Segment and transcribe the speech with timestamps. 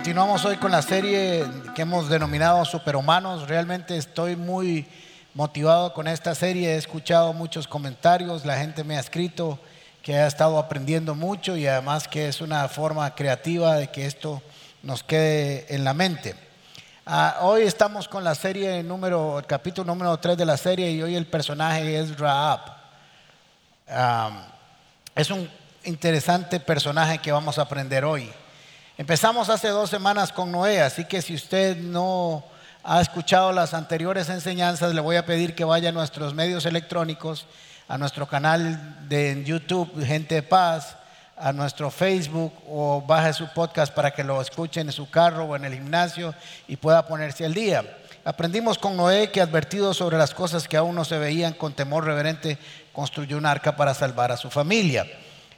[0.00, 1.44] continuamos hoy con la serie
[1.74, 3.46] que hemos denominado Superhumanos.
[3.46, 4.86] Realmente estoy muy
[5.34, 6.70] motivado con esta serie.
[6.70, 9.58] He escuchado muchos comentarios, la gente me ha escrito
[10.02, 14.40] que ha estado aprendiendo mucho y además que es una forma creativa de que esto
[14.82, 16.34] nos quede en la mente.
[17.04, 21.02] Ah, hoy estamos con la serie número, el capítulo número 3 de la serie y
[21.02, 22.60] hoy el personaje es Raab.
[23.86, 24.46] Ah,
[25.14, 25.46] es un
[25.84, 28.32] interesante personaje que vamos a aprender hoy.
[29.00, 32.44] Empezamos hace dos semanas con Noé, así que si usted no
[32.84, 37.46] ha escuchado las anteriores enseñanzas, le voy a pedir que vaya a nuestros medios electrónicos,
[37.88, 40.98] a nuestro canal de YouTube, Gente de Paz,
[41.34, 45.56] a nuestro Facebook o baje su podcast para que lo escuchen en su carro o
[45.56, 46.34] en el gimnasio
[46.68, 47.82] y pueda ponerse al día.
[48.26, 52.04] Aprendimos con Noé que advertido sobre las cosas que aún no se veían con temor
[52.04, 52.58] reverente,
[52.92, 55.06] construyó un arca para salvar a su familia.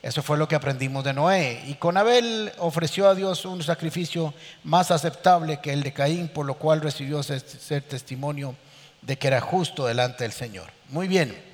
[0.03, 1.63] Eso fue lo que aprendimos de Noé.
[1.69, 6.45] Y con Abel ofreció a Dios un sacrificio más aceptable que el de Caín, por
[6.45, 8.57] lo cual recibió ser testimonio
[9.01, 10.71] de que era justo delante del Señor.
[10.89, 11.53] Muy bien.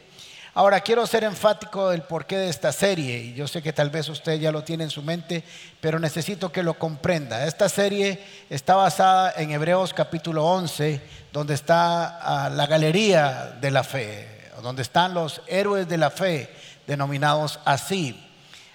[0.54, 4.08] Ahora quiero ser enfático del porqué de esta serie, y yo sé que tal vez
[4.08, 5.44] usted ya lo tiene en su mente,
[5.80, 7.46] pero necesito que lo comprenda.
[7.46, 11.00] Esta serie está basada en Hebreos capítulo 11,
[11.32, 16.50] donde está ah, la galería de la fe, donde están los héroes de la fe,
[16.88, 18.27] denominados así.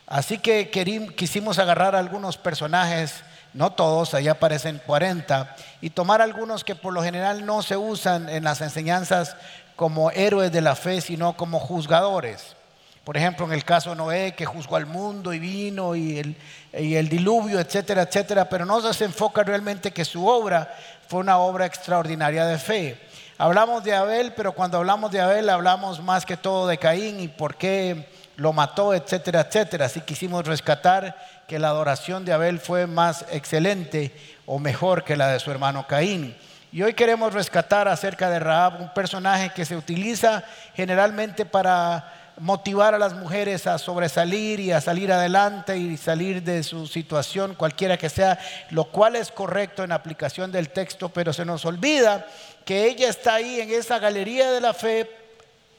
[0.07, 0.69] Así que
[1.15, 3.23] quisimos agarrar algunos personajes,
[3.53, 8.29] no todos, ahí aparecen 40, y tomar algunos que por lo general no se usan
[8.29, 9.35] en las enseñanzas
[9.75, 12.55] como héroes de la fe, sino como juzgadores.
[13.03, 16.37] Por ejemplo, en el caso de Noé, que juzgó al mundo y vino y el,
[16.73, 20.73] y el diluvio, etcétera, etcétera, pero no se enfoca realmente que su obra
[21.09, 22.97] fue una obra extraordinaria de fe.
[23.37, 27.27] Hablamos de Abel, pero cuando hablamos de Abel hablamos más que todo de Caín y
[27.27, 29.85] por qué lo mató, etcétera, etcétera.
[29.85, 31.15] Así quisimos rescatar
[31.47, 35.85] que la adoración de Abel fue más excelente o mejor que la de su hermano
[35.87, 36.35] Caín.
[36.71, 40.43] Y hoy queremos rescatar acerca de Raab, un personaje que se utiliza
[40.73, 46.63] generalmente para motivar a las mujeres a sobresalir y a salir adelante y salir de
[46.63, 48.39] su situación, cualquiera que sea,
[48.71, 52.25] lo cual es correcto en aplicación del texto, pero se nos olvida
[52.65, 55.07] que ella está ahí en esa galería de la fe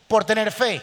[0.06, 0.81] por tener fe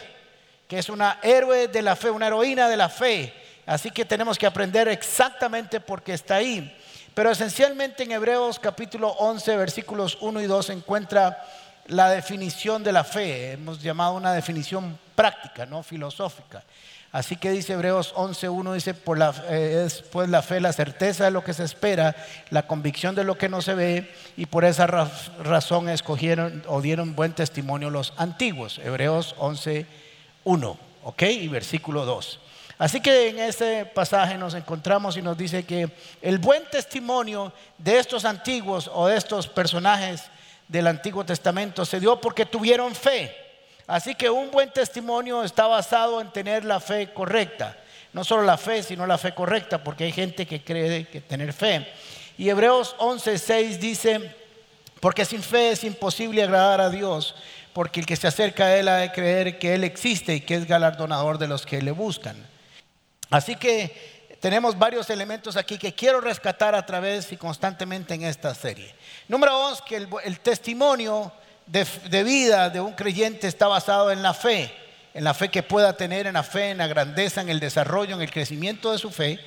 [0.68, 3.32] que es una héroe de la fe, una heroína de la fe.
[3.66, 6.76] Así que tenemos que aprender exactamente por qué está ahí.
[7.14, 11.44] Pero esencialmente en Hebreos capítulo 11, versículos 1 y 2 se encuentra
[11.86, 13.52] la definición de la fe.
[13.52, 16.62] Hemos llamado una definición práctica, no filosófica.
[17.12, 21.44] Así que dice Hebreos 11.1, dice, la, es pues la fe la certeza de lo
[21.44, 22.16] que se espera,
[22.48, 27.14] la convicción de lo que no se ve, y por esa razón escogieron o dieron
[27.14, 28.80] buen testimonio los antiguos.
[28.82, 29.86] Hebreos 11,
[30.44, 31.22] 1, ¿ok?
[31.22, 32.38] Y versículo 2.
[32.78, 35.88] Así que en este pasaje nos encontramos y nos dice que
[36.20, 40.24] el buen testimonio de estos antiguos o de estos personajes
[40.66, 43.36] del Antiguo Testamento se dio porque tuvieron fe.
[43.86, 47.76] Así que un buen testimonio está basado en tener la fe correcta.
[48.12, 51.52] No solo la fe, sino la fe correcta, porque hay gente que cree que tener
[51.52, 51.86] fe.
[52.36, 54.34] Y Hebreos 11:6 dice,
[55.00, 57.34] porque sin fe es imposible agradar a Dios,
[57.72, 60.54] porque el que se acerca a Él ha de creer que Él existe y que
[60.54, 62.36] es galardonador de los que le buscan.
[63.30, 68.54] Así que tenemos varios elementos aquí que quiero rescatar a través y constantemente en esta
[68.54, 68.94] serie.
[69.28, 71.32] Número dos, que el, testimonio
[71.66, 74.74] de, de, vida de un creyente está basado en la fe,
[75.14, 78.16] en la fe que pueda tener, en la fe, en la grandeza, en el desarrollo,
[78.16, 79.38] en el crecimiento de su fe.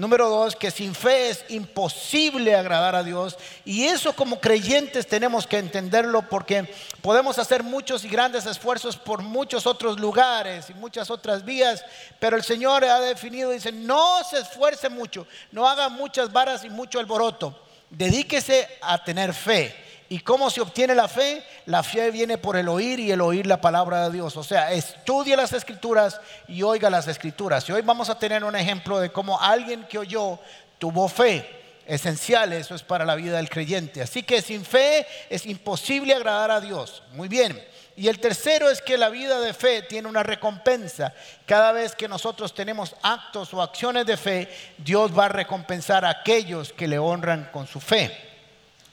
[0.00, 3.36] Número dos, que sin fe es imposible agradar a Dios.
[3.66, 6.72] Y eso como creyentes tenemos que entenderlo porque
[7.02, 11.84] podemos hacer muchos y grandes esfuerzos por muchos otros lugares y muchas otras vías.
[12.18, 16.70] Pero el Señor ha definido, dice, no se esfuerce mucho, no haga muchas varas y
[16.70, 17.62] mucho alboroto.
[17.90, 19.89] Dedíquese a tener fe.
[20.12, 21.40] ¿Y cómo se obtiene la fe?
[21.66, 24.36] La fe viene por el oír y el oír la palabra de Dios.
[24.36, 27.68] O sea, estudie las escrituras y oiga las escrituras.
[27.68, 30.40] Y hoy vamos a tener un ejemplo de cómo alguien que oyó
[30.80, 31.48] tuvo fe.
[31.86, 34.02] Esencial, eso es para la vida del creyente.
[34.02, 37.04] Así que sin fe es imposible agradar a Dios.
[37.12, 37.64] Muy bien.
[37.94, 41.14] Y el tercero es que la vida de fe tiene una recompensa.
[41.46, 46.10] Cada vez que nosotros tenemos actos o acciones de fe, Dios va a recompensar a
[46.10, 48.29] aquellos que le honran con su fe.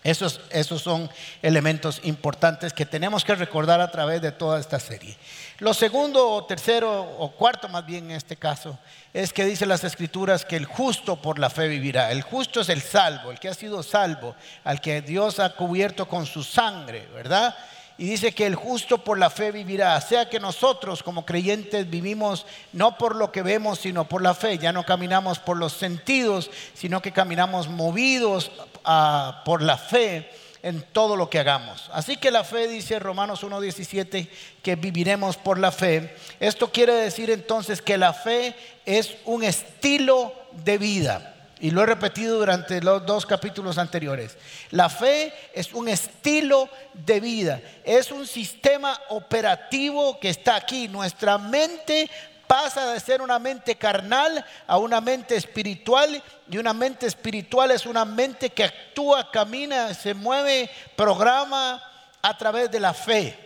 [0.08, 1.10] Esos, esos, son
[1.42, 5.18] elementos importantes que tenemos que recordar a través de toda esta serie.
[5.60, 8.80] Lo segundo o tercero o cuarto más bien en este caso
[9.14, 12.10] es que dice las escrituras que el justo por la fe vivirá.
[12.10, 14.34] El justo es el salvo, el que ha sido salvo,
[14.64, 17.54] al que Dios ha cubierto con su sangre, ¿verdad?
[17.98, 20.00] Y dice que el justo por la fe vivirá.
[20.02, 24.58] Sea que nosotros como creyentes vivimos no por lo que vemos, sino por la fe.
[24.58, 28.52] Ya no caminamos por los sentidos, sino que caminamos movidos
[28.86, 30.30] ah, por la fe
[30.62, 31.90] en todo lo que hagamos.
[31.94, 34.30] Así que la fe, dice Romanos 1.17,
[34.62, 36.16] que viviremos por la fe.
[36.40, 38.56] Esto quiere decir entonces que la fe
[38.86, 41.37] es un estilo de vida.
[41.60, 44.38] Y lo he repetido durante los dos capítulos anteriores.
[44.72, 50.88] La fe es un estilo de vida, es un sistema operativo que está aquí.
[50.88, 52.10] Nuestra mente
[52.48, 57.86] pasa de ser una mente carnal a una mente espiritual y una mente espiritual es
[57.86, 61.84] una mente que actúa, camina, se mueve, programa
[62.22, 63.38] a través de la fe.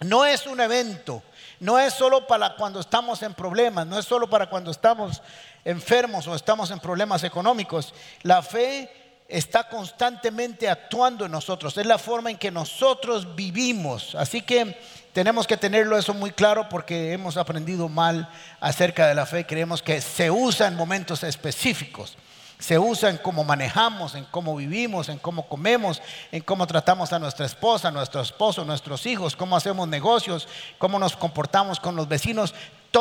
[0.00, 1.22] No es un evento,
[1.60, 5.22] no es solo para cuando estamos en problemas, no es solo para cuando estamos
[5.68, 7.92] enfermos o estamos en problemas económicos.
[8.22, 8.90] La fe
[9.28, 14.14] está constantemente actuando en nosotros, es la forma en que nosotros vivimos.
[14.14, 14.78] Así que
[15.12, 18.30] tenemos que tenerlo eso muy claro porque hemos aprendido mal
[18.60, 22.16] acerca de la fe, creemos que se usa en momentos específicos
[22.58, 26.02] se usa en cómo manejamos, en cómo vivimos, en cómo comemos,
[26.32, 31.16] en cómo tratamos a nuestra esposa, nuestro esposo, nuestros hijos, cómo hacemos negocios, cómo nos
[31.16, 32.54] comportamos con los vecinos.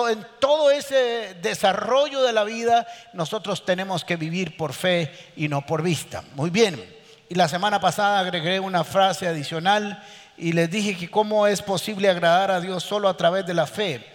[0.09, 5.65] En todo ese desarrollo de la vida nosotros tenemos que vivir por fe y no
[5.65, 6.23] por vista.
[6.35, 6.95] Muy bien.
[7.29, 10.03] Y la semana pasada agregué una frase adicional
[10.37, 13.65] y les dije que cómo es posible agradar a Dios solo a través de la
[13.65, 14.05] fe.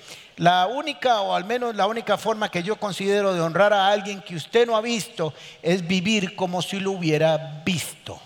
[0.43, 4.21] La única, o al menos la única forma que yo considero de honrar a alguien
[4.21, 8.21] que usted no ha visto es vivir como si lo hubiera visto.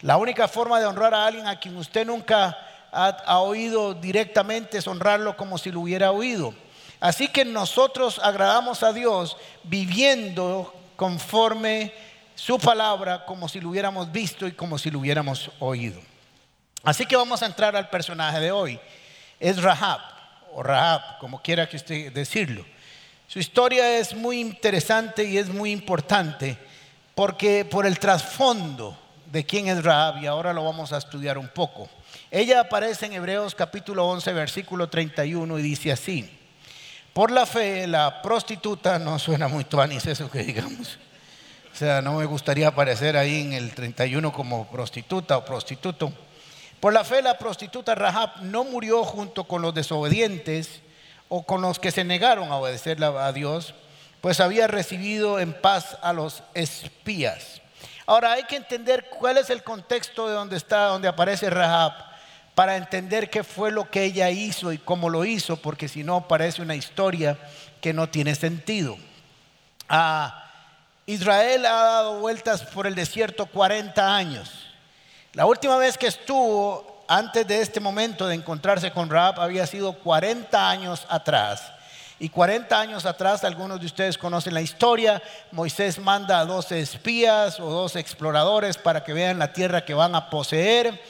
[0.00, 2.58] La única forma de honrar a alguien a quien usted nunca
[2.90, 6.52] ha, oído directamente es honrarlo como si lo hubiera oído.
[6.98, 11.94] Así que nosotros agradamos a Dios viviendo conforme
[12.34, 16.00] su palabra, como si lo hubiéramos visto y como si lo hubiéramos oído.
[16.82, 18.80] Así que vamos a entrar al personaje de hoy.
[19.38, 20.13] Es Rahab
[20.54, 22.64] o Rahab, como quiera que usted decirlo.
[23.26, 26.56] Su historia es muy interesante y es muy importante
[27.14, 28.96] porque por el trasfondo
[29.30, 31.88] de quién es Rahab y ahora lo vamos a estudiar un poco.
[32.30, 36.30] Ella aparece en Hebreos capítulo 11 versículo 31 y dice así:
[37.12, 40.98] Por la fe la prostituta no suena muy tuanis eso que digamos.
[41.72, 46.12] O sea, no me gustaría aparecer ahí en el 31 como prostituta o prostituto.
[46.84, 50.82] Por la fe la prostituta Rahab no murió junto con los desobedientes
[51.30, 53.72] o con los que se negaron a obedecerle a Dios,
[54.20, 57.62] pues había recibido en paz a los espías.
[58.04, 61.94] Ahora hay que entender cuál es el contexto de donde está, donde aparece Rahab,
[62.54, 66.28] para entender qué fue lo que ella hizo y cómo lo hizo, porque si no
[66.28, 67.38] parece una historia
[67.80, 68.98] que no tiene sentido.
[69.88, 70.50] Ah,
[71.06, 74.63] Israel ha dado vueltas por el desierto 40 años.
[75.34, 79.94] La última vez que estuvo antes de este momento de encontrarse con Raab había sido
[79.94, 81.72] 40 años atrás.
[82.20, 85.20] Y 40 años atrás, algunos de ustedes conocen la historia,
[85.50, 90.14] Moisés manda a 12 espías o dos exploradores para que vean la tierra que van
[90.14, 91.02] a poseer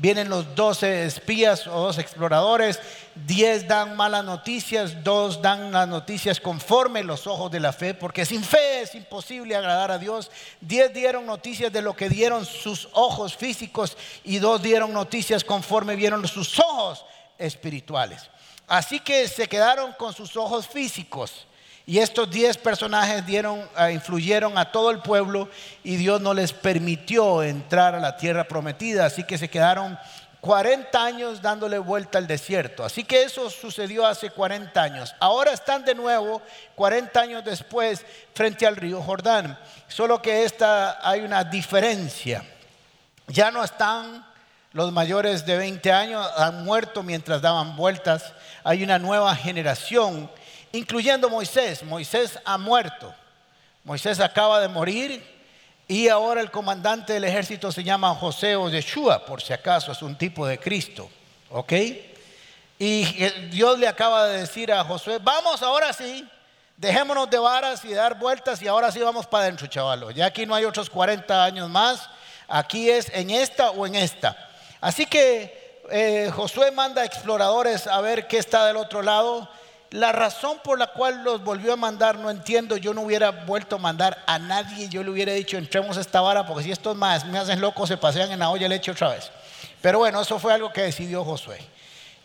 [0.00, 2.80] vienen los doce espías o dos exploradores,
[3.14, 8.24] diez dan malas noticias, dos dan las noticias conforme los ojos de la fe, porque
[8.24, 10.30] sin fe es imposible agradar a Dios.
[10.60, 15.96] Diez dieron noticias de lo que dieron sus ojos físicos y dos dieron noticias conforme
[15.96, 17.04] vieron sus ojos
[17.36, 18.30] espirituales.
[18.68, 21.47] Así que se quedaron con sus ojos físicos
[21.88, 25.48] y estos diez personajes dieron, ah, influyeron a todo el pueblo
[25.82, 29.06] y Dios no les permitió entrar a la tierra prometida.
[29.06, 29.98] Así que se quedaron
[30.42, 32.84] 40 años dándole vuelta al desierto.
[32.84, 35.14] Así que eso sucedió hace 40 años.
[35.18, 36.42] Ahora están de nuevo
[36.74, 38.04] 40 años después
[38.34, 39.58] frente al río Jordán.
[39.86, 42.44] Solo que esta hay una diferencia.
[43.28, 44.26] Ya no están
[44.72, 48.34] los mayores de 20 años, han muerto mientras daban vueltas.
[48.62, 50.30] Hay una nueva generación
[50.72, 51.82] incluyendo Moisés.
[51.82, 53.14] Moisés ha muerto.
[53.84, 55.22] Moisés acaba de morir
[55.86, 60.02] y ahora el comandante del ejército se llama José o Yeshua, por si acaso es
[60.02, 61.08] un tipo de Cristo.
[61.50, 61.72] ¿Ok?
[62.78, 63.04] Y
[63.50, 66.28] Dios le acaba de decir a Josué, vamos ahora sí,
[66.76, 70.10] dejémonos de varas y dar vueltas y ahora sí vamos para adentro, chavalo.
[70.12, 72.08] Ya aquí no hay otros 40 años más,
[72.46, 74.36] aquí es en esta o en esta.
[74.80, 79.48] Así que eh, Josué manda exploradores a ver qué está del otro lado
[79.90, 82.76] la razón por la cual los volvió a mandar no entiendo.
[82.76, 84.88] Yo no hubiera vuelto a mandar a nadie.
[84.88, 87.96] Yo le hubiera dicho, entremos esta vara, porque si estos más me hacen loco, se
[87.96, 89.30] pasean en la olla leche otra vez.
[89.80, 91.58] Pero bueno, eso fue algo que decidió Josué.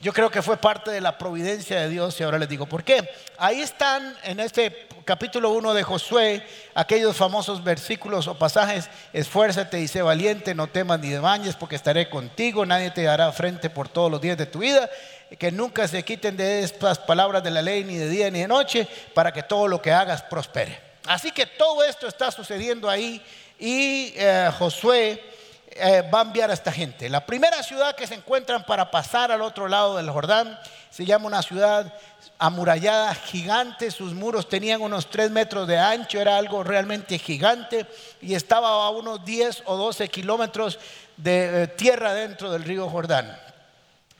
[0.04, 2.84] Yo creo que fue parte de la providencia de Dios y ahora les digo por
[2.84, 3.10] qué.
[3.38, 9.88] Ahí están en este capítulo 1 de Josué aquellos famosos versículos o pasajes, esfuérzate y
[9.88, 14.12] sé valiente, no temas ni bañes porque estaré contigo, nadie te dará frente por todos
[14.12, 14.90] los días de tu vida,
[15.38, 18.48] que nunca se quiten de estas palabras de la ley ni de día ni de
[18.48, 20.80] noche, para que todo lo que hagas prospere.
[21.06, 23.22] Así que todo esto está sucediendo ahí
[23.60, 25.22] y eh, Josué
[25.76, 27.10] eh, va a enviar a esta gente.
[27.10, 30.60] La primera ciudad que se encuentran para pasar al otro lado del Jordán
[30.92, 31.92] se llama una ciudad
[32.38, 33.90] amurallada, gigante.
[33.90, 37.88] Sus muros tenían unos 3 metros de ancho, era algo realmente gigante
[38.22, 40.80] y estaba a unos 10 o 12 kilómetros
[41.18, 43.36] de eh, tierra dentro del río Jordán.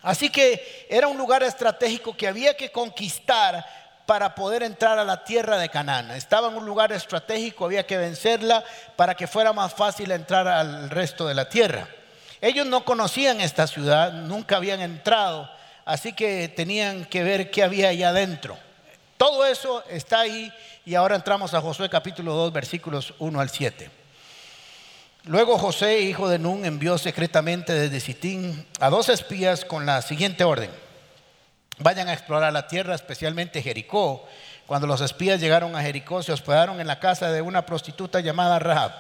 [0.04, 3.66] Así que era un lugar estratégico que había que conquistar
[4.06, 6.12] para poder entrar a la tierra de Canaán.
[6.12, 8.64] Estaba en un lugar estratégico, había que vencerla
[8.98, 11.88] para que fuera más fácil entrar al resto de la tierra.
[12.42, 15.50] Ellos no conocían esta ciudad, nunca habían entrado,
[15.86, 18.58] así que tenían que ver qué había allá adentro.
[19.16, 20.52] Todo eso está ahí
[20.86, 24.03] y ahora entramos a Josué capítulo 2 versículos 1 al 7.
[25.26, 30.44] Luego José, hijo de Nun, envió secretamente desde Sitín a dos espías con la siguiente
[30.44, 30.70] orden
[31.80, 34.28] vayan a explorar la tierra, especialmente Jericó.
[34.66, 38.60] Cuando los espías llegaron a Jericó, se hospedaron en la casa de una prostituta llamada
[38.60, 38.94] Rahab.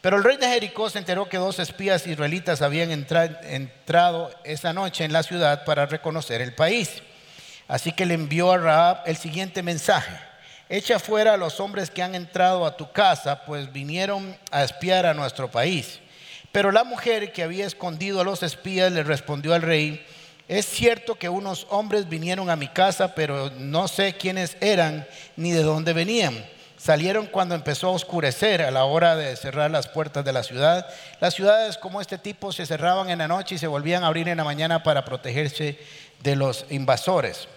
[0.00, 5.04] Pero el rey de Jericó se enteró que dos espías israelitas habían entrado esa noche
[5.04, 7.02] en la ciudad para reconocer el país.
[7.68, 10.14] Así que le envió a Rahab el siguiente mensaje.
[10.68, 15.04] Echa fuera a los hombres que han entrado a tu casa, pues vinieron a espiar
[15.04, 16.00] a nuestro país.
[16.52, 20.04] Pero la mujer que había escondido a los espías le respondió al rey,
[20.48, 25.06] es cierto que unos hombres vinieron a mi casa, pero no sé quiénes eran
[25.36, 26.46] ni de dónde venían.
[26.76, 30.86] Salieron cuando empezó a oscurecer a la hora de cerrar las puertas de la ciudad.
[31.18, 34.28] Las ciudades como este tipo se cerraban en la noche y se volvían a abrir
[34.28, 35.78] en la mañana para protegerse
[36.22, 37.48] de los invasores.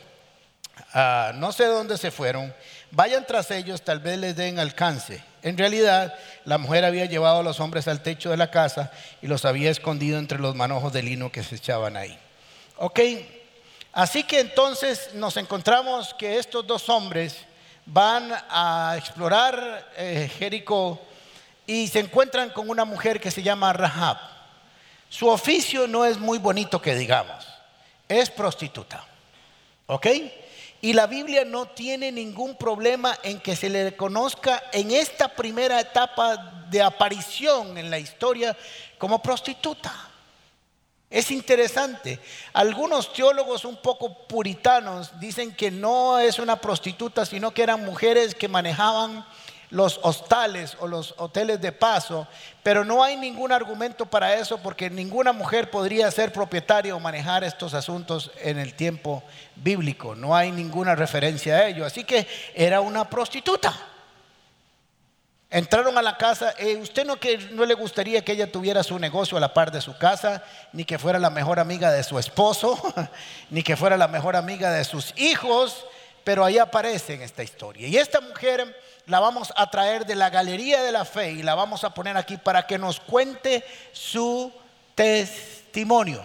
[0.93, 2.53] Ah, no sé dónde se fueron.
[2.91, 5.23] Vayan tras ellos, tal vez les den alcance.
[5.41, 6.13] En realidad,
[6.45, 8.91] la mujer había llevado a los hombres al techo de la casa
[9.21, 12.17] y los había escondido entre los manojos de lino que se echaban ahí.
[12.77, 12.99] Ok,
[13.93, 17.37] así que entonces nos encontramos que estos dos hombres
[17.85, 21.01] van a explorar eh, Jericó
[21.65, 24.17] y se encuentran con una mujer que se llama Rahab.
[25.09, 27.45] Su oficio no es muy bonito que digamos,
[28.07, 29.05] es prostituta.
[29.87, 30.07] ¿Ok?
[30.81, 35.79] Y la Biblia no tiene ningún problema en que se le conozca en esta primera
[35.79, 38.55] etapa de aparición en la historia
[38.97, 39.93] como prostituta.
[41.09, 42.19] Es interesante.
[42.53, 48.35] Algunos teólogos un poco puritanos dicen que no es una prostituta, sino que eran mujeres
[48.35, 49.25] que manejaban
[49.69, 52.27] los hostales o los hoteles de paso,
[52.63, 57.43] pero no hay ningún argumento para eso porque ninguna mujer podría ser propietaria o manejar
[57.43, 59.23] estos asuntos en el tiempo
[59.55, 60.15] bíblico.
[60.15, 61.85] No hay ninguna referencia a ello.
[61.85, 63.75] Así que era una prostituta.
[65.49, 68.99] Entraron a la casa, eh, usted no, que, no le gustaría que ella tuviera su
[68.99, 70.43] negocio a la par de su casa,
[70.73, 72.77] ni que fuera la mejor amiga de su esposo,
[73.49, 75.85] ni que fuera la mejor amiga de sus hijos,
[76.25, 77.87] pero ahí aparece en esta historia.
[77.87, 78.75] Y esta mujer
[79.07, 82.17] la vamos a traer de la galería de la fe y la vamos a poner
[82.17, 84.51] aquí para que nos cuente su
[84.95, 86.23] testimonio.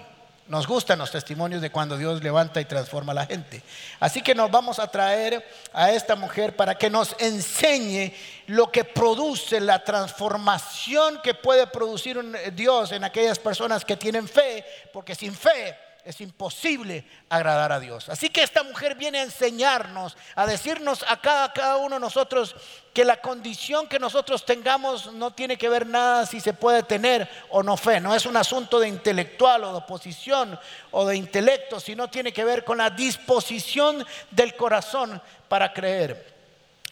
[0.49, 3.63] Nos gustan los testimonios de cuando Dios levanta y transforma a la gente.
[4.01, 8.13] Así que nos vamos a traer a esta mujer para que nos enseñe
[8.49, 12.21] lo que produce la transformación que puede producir
[12.53, 18.09] Dios en aquellas personas que tienen fe, porque sin fe es imposible agradar a Dios.
[18.09, 22.57] Así que esta mujer viene a enseñarnos, a decirnos a cada, cada uno de nosotros
[22.93, 27.29] que la condición que nosotros tengamos no tiene que ver nada si se puede tener
[27.51, 28.01] o no fe.
[28.01, 30.59] No es un asunto de intelectual o de oposición
[30.91, 36.33] o de intelecto, sino tiene que ver con la disposición del corazón para creer.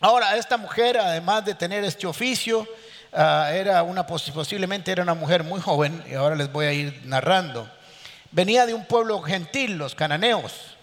[0.00, 2.67] Ahora, esta mujer, además de tener este oficio,
[3.12, 7.02] ah, era una, posiblemente era una mujer muy joven, y ahora les voy a ir
[7.05, 7.69] narrando
[8.30, 10.76] venía de un pueblo gentil, los cananeos,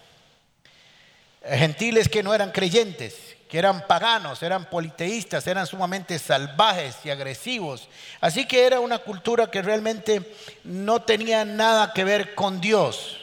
[1.44, 7.88] gentiles que no eran creyentes, que eran paganos, eran politeístas, eran sumamente salvajes y agresivos.
[8.20, 13.18] Así que era una cultura que realmente no tenía nada que ver con Dios.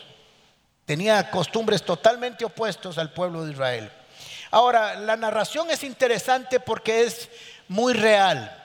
[0.86, 3.92] Tenía costumbres totalmente opuestos al pueblo de Israel.
[4.52, 7.30] Ahora, la narración es interesante porque es
[7.68, 8.64] muy real.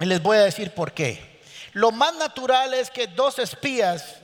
[0.00, 1.40] Y les voy a decir por qué.
[1.72, 4.21] Lo más natural es que dos espías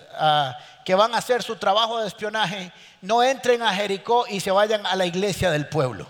[0.85, 2.73] que van a hacer su trabajo de espionaje
[3.03, 6.07] no entren a Jericó y se vayan a la iglesia del pueblo.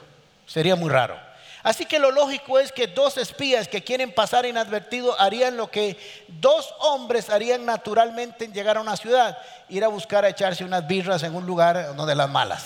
[0.47, 1.19] Sería muy raro.
[1.63, 5.99] Así que lo lógico es que dos espías que quieren pasar inadvertido harían lo que
[6.29, 9.37] dos hombres harían naturalmente en llegar a una ciudad,
[9.69, 12.65] ir a buscar a echarse unas birras en un lugar donde las malas.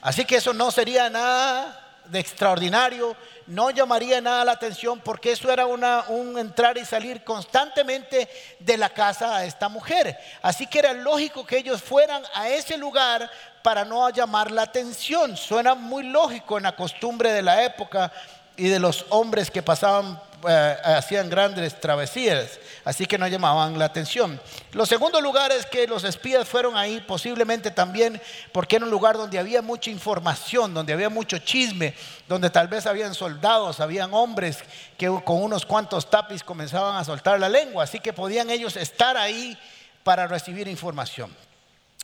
[0.00, 3.16] Así que eso no sería nada de extraordinario,
[3.46, 8.28] no llamaría nada la atención porque eso era una, un entrar y salir constantemente
[8.58, 10.18] de la casa a esta mujer.
[10.42, 13.30] Así que era lógico que ellos fueran a ese lugar
[13.62, 15.36] para no llamar la atención.
[15.36, 18.12] Suena muy lógico en la costumbre de la época
[18.56, 23.86] y de los hombres que pasaban, eh, hacían grandes travesías, así que no llamaban la
[23.86, 24.40] atención.
[24.72, 28.20] Lo segundo lugar es que los espías fueron ahí posiblemente también
[28.52, 31.94] porque era un lugar donde había mucha información, donde había mucho chisme,
[32.28, 34.58] donde tal vez habían soldados, habían hombres
[34.96, 39.16] que con unos cuantos tapis comenzaban a soltar la lengua, así que podían ellos estar
[39.16, 39.58] ahí
[40.02, 41.34] para recibir información.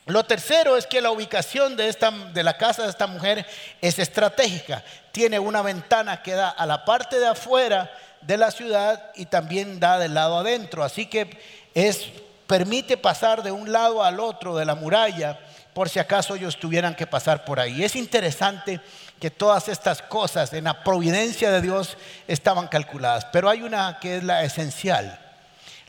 [0.07, 3.45] Lo tercero es que la ubicación de, esta, de la casa de esta mujer
[3.81, 4.81] es estratégica.
[5.11, 7.91] Tiene una ventana que da a la parte de afuera
[8.27, 10.83] de la ciudad y también da del lado adentro.
[10.83, 11.39] Así que
[11.73, 12.07] es,
[12.45, 15.39] permite pasar de un lado al otro de la muralla
[15.73, 17.83] por si acaso ellos tuvieran que pasar por ahí.
[17.83, 18.81] Es interesante
[19.19, 24.17] que todas estas cosas en la providencia de Dios estaban calculadas, pero hay una que
[24.17, 25.19] es la esencial,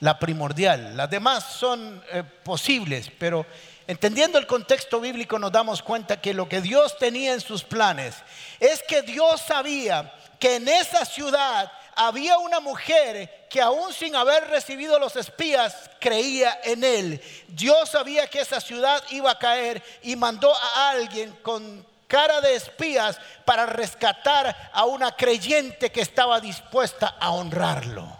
[0.00, 0.96] la primordial.
[0.96, 3.44] Las demás son eh, posibles, pero
[3.88, 8.16] Entendiendo el contexto bíblico nos damos cuenta que lo que Dios tenía en sus planes
[8.60, 14.48] es que Dios sabía que en esa ciudad había una mujer que aún sin haber
[14.48, 17.20] recibido los espías creía en él.
[17.48, 22.54] Dios sabía que esa ciudad iba a caer y mandó a alguien con cara de
[22.54, 28.16] espías para rescatar a una creyente que estaba dispuesta a honrarlo.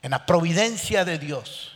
[0.00, 1.72] En la providencia de Dios.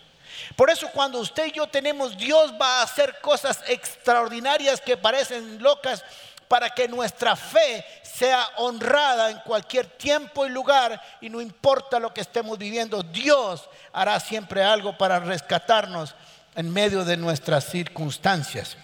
[0.57, 5.63] Por eso cuando usted y yo tenemos, Dios va a hacer cosas extraordinarias que parecen
[5.63, 6.03] locas
[6.49, 12.15] para que nuestra fe sea honrada en cualquier tiempo y lugar y no importa lo
[12.15, 16.15] que estemos viviendo, Dios hará siempre algo para rescatarnos
[16.55, 18.77] en medio de nuestras circunstancias.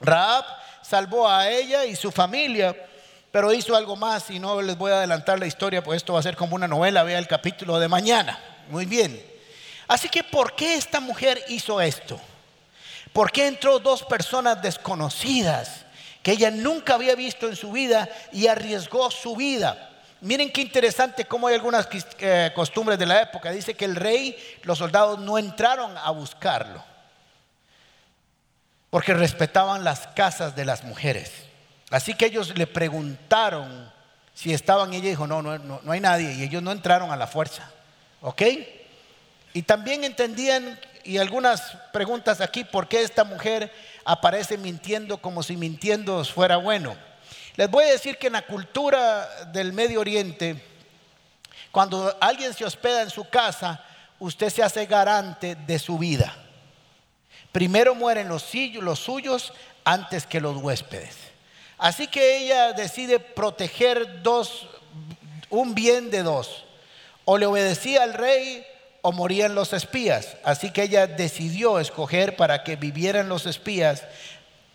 [0.00, 0.44] Raab
[0.82, 2.76] salvó a ella y su familia,
[3.30, 6.20] pero hizo algo más y no les voy a adelantar la historia, pues esto va
[6.20, 8.38] a ser como una novela, vea el capítulo de mañana.
[8.68, 9.24] Muy bien.
[9.86, 12.20] Así que, ¿por qué esta mujer hizo esto?
[13.12, 15.86] ¿Por qué entró dos personas desconocidas
[16.28, 19.88] que ella nunca había visto en su vida y arriesgó su vida?
[20.20, 21.88] Miren qué interesante cómo hay algunas
[22.18, 23.50] eh, costumbres de la época.
[23.50, 26.84] Dice que el rey, los soldados no entraron a buscarlo
[28.90, 31.32] porque respetaban las casas de las mujeres.
[31.90, 33.90] Así que ellos le preguntaron
[34.34, 36.34] si estaban y ella dijo, no, no, no, no hay nadie.
[36.34, 37.70] Y ellos no entraron a la fuerza.
[38.20, 38.42] ¿Ok?
[39.54, 43.72] Y también entendían, y algunas preguntas aquí, ¿por qué esta mujer
[44.08, 46.96] aparece mintiendo como si mintiendo fuera bueno?
[47.56, 50.64] Les voy a decir que en la cultura del Medio Oriente,
[51.70, 53.84] cuando alguien se hospeda en su casa,
[54.18, 56.34] usted se hace garante de su vida.
[57.52, 59.52] Primero mueren los, suyos
[59.84, 61.16] antes que los huéspedes.
[61.76, 64.68] Así que ella decide proteger dos,
[65.50, 66.64] un bien de dos.
[67.26, 68.64] O le obedecía al rey
[69.08, 70.36] o morían los espías.
[70.44, 74.04] Así que ella decidió escoger para que vivieran los espías,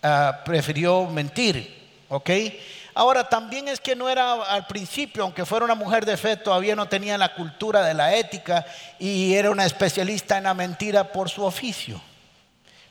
[0.02, 1.82] ah, prefirió mentir.
[2.10, 2.30] ¿Ok?
[2.96, 6.76] Ahora también es que no era al principio, aunque fuera una mujer de fe, todavía
[6.76, 8.66] no tenía la cultura de la ética
[9.00, 12.02] y era una especialista en la mentira por su oficio.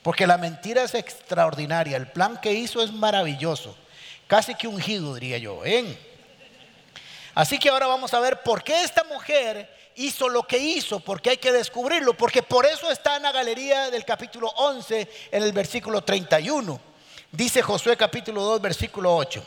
[0.01, 3.77] Porque la mentira es extraordinaria, el plan que hizo es maravilloso,
[4.27, 5.63] casi que ungido diría yo.
[5.63, 5.97] ¿eh?
[7.33, 11.31] Así que ahora vamos a ver por qué esta mujer hizo lo que hizo, porque
[11.31, 15.51] hay que descubrirlo, porque por eso está en la galería del capítulo 11, en el
[15.51, 16.79] versículo 31.
[17.31, 19.43] Dice Josué capítulo 2, versículo 8.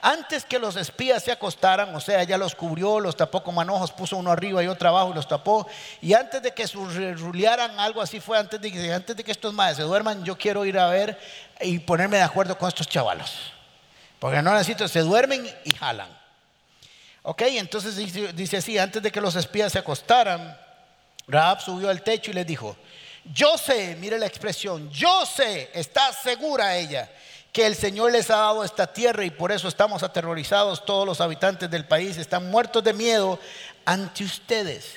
[0.00, 3.90] Antes que los espías se acostaran, o sea, ya los cubrió, los tapó con manojos,
[3.90, 5.66] puso uno arriba y otro abajo y los tapó.
[6.00, 9.52] Y antes de que rulearan, algo así fue, antes de, que, antes de que estos
[9.52, 11.18] madres se duerman, yo quiero ir a ver
[11.60, 13.52] y ponerme de acuerdo con estos chavalos.
[14.20, 16.17] Porque no necesito, se duermen y jalan.
[17.30, 17.94] Ok, entonces
[18.34, 20.58] dice, así, antes de que los espías se acostaran,
[21.26, 22.74] Raab subió al techo y les dijo,
[23.34, 27.12] yo sé, mire la expresión, yo sé, está segura ella,
[27.52, 31.20] que el Señor les ha dado esta tierra y por eso estamos aterrorizados, todos los
[31.20, 33.38] habitantes del país están muertos de miedo
[33.84, 34.94] ante ustedes.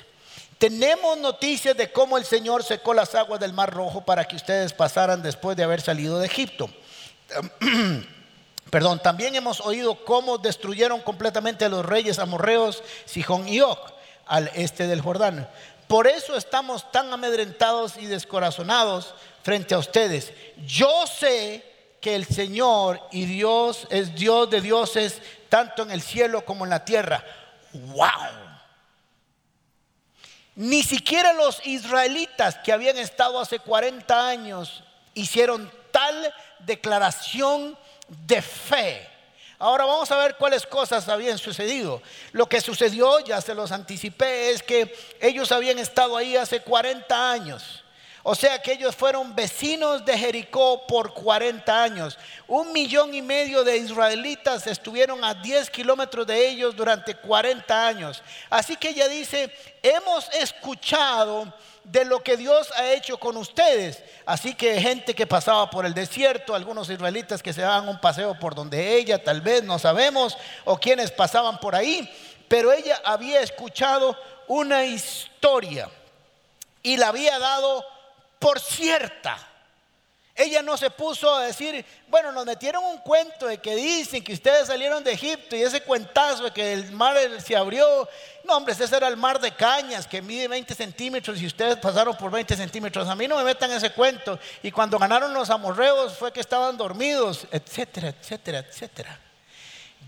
[0.58, 4.72] Tenemos noticias de cómo el Señor secó las aguas del Mar Rojo para que ustedes
[4.72, 6.70] pasaran después de haber salido de Egipto.
[8.71, 13.77] Perdón, también hemos oído cómo destruyeron completamente a los reyes amorreos Sijón y Og
[14.25, 15.49] al este del Jordán.
[15.89, 20.31] Por eso estamos tan amedrentados y descorazonados frente a ustedes.
[20.65, 21.65] Yo sé
[21.99, 26.69] que el Señor y Dios es Dios de dioses, tanto en el cielo como en
[26.69, 27.25] la tierra.
[27.73, 28.07] ¡Wow!
[30.55, 34.81] Ni siquiera los israelitas que habían estado hace 40 años
[35.13, 37.77] hicieron tal declaración
[38.26, 39.08] de fe.
[39.58, 42.02] Ahora vamos a ver cuáles cosas habían sucedido.
[42.32, 47.32] Lo que sucedió, ya se los anticipé, es que ellos habían estado ahí hace 40
[47.32, 47.84] años.
[48.24, 52.19] O sea que ellos fueron vecinos de Jericó por 40 años.
[52.47, 58.21] Un millón y medio de israelitas estuvieron a 10 kilómetros de ellos durante 40 años.
[58.50, 61.52] Así que ella dice, hemos escuchado
[61.84, 64.04] de lo que Dios ha hecho con ustedes.
[64.26, 68.38] Así que gente que pasaba por el desierto, algunos israelitas que se daban un paseo
[68.39, 72.10] por donde ella, tal vez no sabemos, o quienes pasaban por ahí,
[72.48, 74.17] pero ella había escuchado
[74.48, 75.89] una historia
[76.84, 77.86] y la había dado
[78.39, 79.51] por cierta.
[80.36, 84.34] Ella no se puso a decir, bueno, nos metieron un cuento de que dicen que
[84.34, 88.08] ustedes salieron de Egipto y ese cuentazo de que el mar se abrió.
[88.46, 92.15] No, hombre, ese era el mar de cañas que mide 20 centímetros y ustedes pasaron
[92.15, 93.10] por 20 centímetros.
[93.10, 94.39] A mí no me metan ese cuento.
[94.63, 99.20] Y cuando ganaron los amorreos fue que estaban dormidos, etcétera, etcétera, etcétera.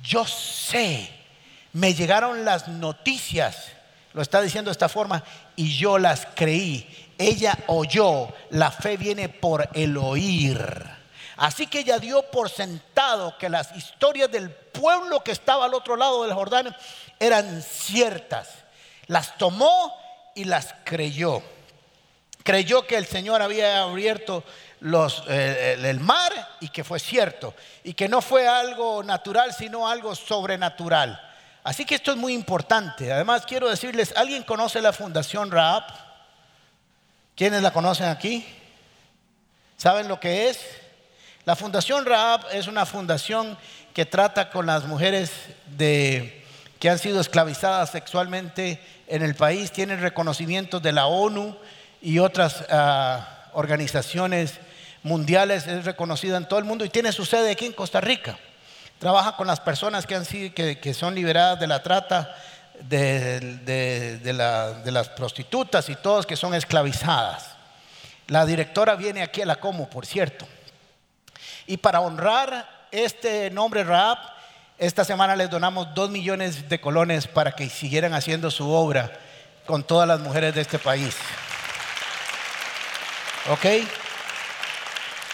[0.02, 1.10] Yo sé,
[1.74, 3.68] me llegaron las noticias,
[4.14, 5.24] lo está diciendo de esta forma,
[5.56, 10.60] y yo las creí ella oyó, la fe viene por el oír.
[11.38, 15.96] Así que ella dio por sentado que las historias del pueblo que estaba al otro
[15.96, 16.76] lado del Jordán
[17.20, 18.50] eran ciertas.
[19.08, 19.94] Las tomó
[20.36, 21.42] y las creyó.
[22.44, 24.44] Creyó que el Señor había abierto
[25.30, 27.54] eh, el mar y que fue cierto.
[27.84, 31.20] Y que no fue algo natural, sino algo sobrenatural.
[31.64, 33.12] Así que esto es muy importante.
[33.12, 35.84] Además, quiero decirles, ¿alguien conoce la Fundación Raab?
[37.36, 38.46] ¿Quiénes la conocen aquí?
[39.76, 40.60] ¿Saben lo que es?
[41.46, 43.58] La Fundación Raab es una fundación
[43.92, 45.32] que trata con las mujeres
[45.66, 46.46] de,
[46.78, 49.72] que han sido esclavizadas sexualmente en el país.
[49.72, 51.58] Tienen reconocimiento de la ONU
[52.04, 54.60] y otras ah, organizaciones
[55.02, 55.66] mundiales.
[55.66, 58.38] Es reconocida en todo el mundo y tiene su sede aquí en Costa Rica.
[59.00, 62.36] Trabaja con las personas que, han sido, que son liberadas de la trata
[62.80, 64.34] de,
[64.86, 67.56] las prostitutas y todos que son esclavizadas.
[68.28, 70.48] La directora viene aquí a la Como, por cierto.
[71.68, 74.18] Y para honrar este nombre Raab,
[74.78, 79.12] esta semana les donamos dos millones de colones para que siguieran haciendo su obra
[79.66, 81.16] con todas las mujeres de este país.
[83.50, 83.66] ¿Ok?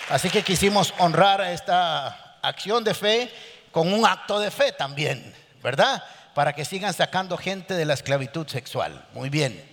[0.10, 3.32] Así que quisimos honrar esta acción de fe
[3.71, 6.04] con un acto de fe también, ¿verdad?
[6.33, 9.07] Para que sigan sacando gente de la esclavitud sexual.
[9.13, 9.67] Muy bien.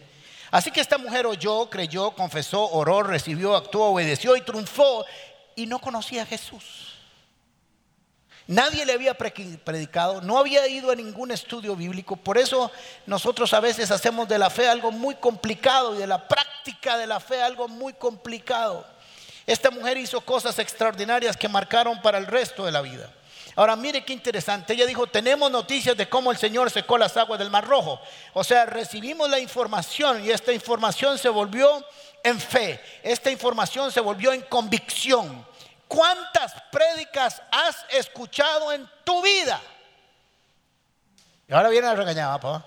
[0.51, 5.05] Así que esta mujer oyó, creyó, confesó, oró, recibió, actuó, obedeció y triunfó
[5.55, 6.95] y no conocía a Jesús.
[8.49, 12.15] Nadie le había predicado, no había ido a ningún estudio bíblico.
[12.15, 12.71] Por eso
[13.05, 17.09] nosotros a veces hacemos de la fe algo muy complicado y de la práctica de
[17.09, 18.87] la fe algo muy complicado.
[19.47, 23.11] Esta mujer hizo cosas extraordinarias que marcaron para el resto de la vida.
[23.57, 24.75] Ahora mire qué interesante.
[24.75, 27.99] Ella dijo, tenemos noticias de cómo el Señor secó las aguas del Mar Rojo.
[28.35, 31.83] O sea, recibimos la información y esta información se volvió
[32.23, 32.79] en fe.
[33.03, 35.47] Esta información se volvió en convicción.
[35.89, 39.59] ¿Cuántas prédicas has escuchado en tu vida?
[41.49, 42.65] Y ahora viene la regañada, papá.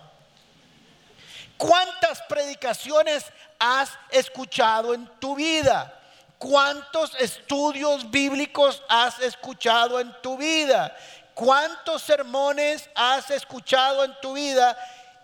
[1.56, 3.26] ¿Cuántas predicaciones
[3.60, 5.99] has escuchado en tu vida?
[6.40, 10.96] ¿Cuántos estudios bíblicos has escuchado en tu vida?
[11.34, 14.78] ¿Cuántos sermones has escuchado en tu vida?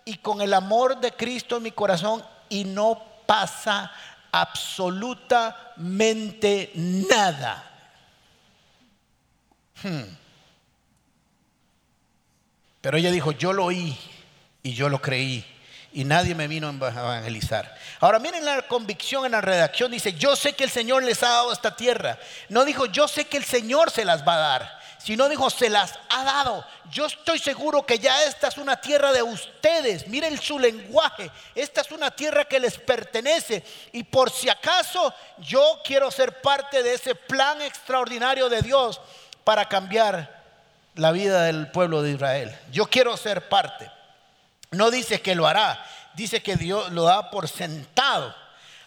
[0.04, 3.94] Y con el amor de Cristo en mi corazón y no pasa
[4.30, 7.72] absolutamente nada.
[9.82, 10.04] Hmm.
[12.82, 13.98] Pero ella dijo, yo lo oí
[14.64, 15.46] y yo lo creí
[15.96, 17.74] y nadie me vino a evangelizar.
[18.02, 21.30] Ahora miren la convicción en la redacción, dice, yo sé que el Señor les ha
[21.30, 22.20] dado esta tierra.
[22.50, 25.70] No dijo, yo sé que el Señor se las va a dar, sino dijo, se
[25.70, 26.66] las ha dado.
[26.92, 30.06] Yo estoy seguro que ya esta es una tierra de ustedes.
[30.10, 33.64] Miren su lenguaje, esta es una tierra que les pertenece.
[33.94, 39.00] Y por si acaso yo quiero ser parte de ese plan extraordinario de Dios
[39.46, 40.44] para cambiar
[40.96, 42.54] la vida del pueblo de Israel.
[42.70, 43.95] Yo quiero ser parte.
[44.76, 45.84] No dice que lo hará,
[46.14, 48.36] dice que Dios lo da por sentado.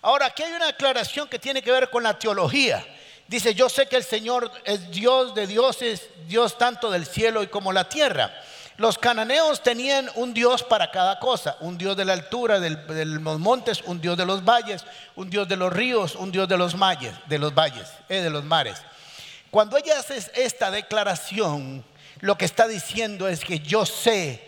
[0.02, 2.86] Ahora, aquí hay una aclaración que tiene que ver con la teología.
[3.26, 7.48] Dice, yo sé que el Señor es Dios de dioses, Dios tanto del cielo y
[7.48, 8.32] como la tierra.
[8.78, 13.40] Los cananeos tenían un Dios para cada cosa, un Dios de la altura, de los
[13.40, 14.84] montes, un Dios de los valles,
[15.16, 18.30] un Dios de los ríos, un Dios de los, valles, de los valles, eh, de
[18.30, 18.80] los mares.
[19.50, 21.84] Cuando ella hace esta declaración,
[22.20, 24.47] lo que está diciendo es que yo sé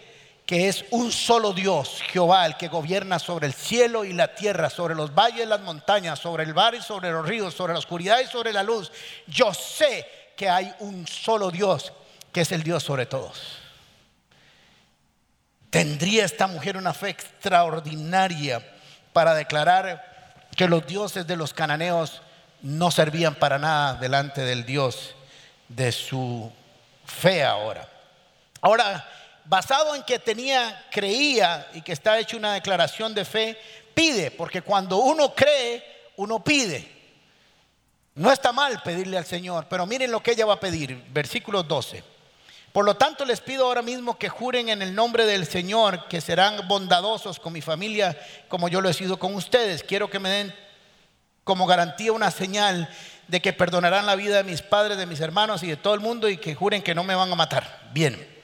[0.51, 4.69] que es un solo Dios, Jehová, el que gobierna sobre el cielo y la tierra,
[4.69, 7.79] sobre los valles y las montañas, sobre el mar y sobre los ríos, sobre la
[7.79, 8.91] oscuridad y sobre la luz.
[9.29, 11.93] Yo sé que hay un solo Dios,
[12.33, 13.59] que es el Dios sobre todos.
[15.71, 18.61] ¿Tendría esta mujer una fe extraordinaria
[19.13, 22.23] para declarar que los dioses de los cananeos
[22.63, 25.15] no servían para nada delante del Dios
[25.69, 26.53] de su
[27.07, 27.89] fe ahora?
[28.61, 29.09] Ahora,
[29.51, 33.59] basado en que tenía, creía y que está hecho una declaración de fe,
[33.93, 35.83] pide, porque cuando uno cree,
[36.19, 36.89] uno pide.
[38.15, 41.65] No está mal pedirle al Señor, pero miren lo que ella va a pedir, versículo
[41.65, 42.05] 12.
[42.73, 46.21] Por lo tanto, les pido ahora mismo que juren en el nombre del Señor que
[46.21, 49.83] serán bondadosos con mi familia como yo lo he sido con ustedes.
[49.83, 50.55] Quiero que me den
[51.43, 52.89] como garantía una señal
[53.27, 56.01] de que perdonarán la vida de mis padres, de mis hermanos y de todo el
[56.01, 57.91] mundo y que juren que no me van a matar.
[57.93, 58.40] Bien.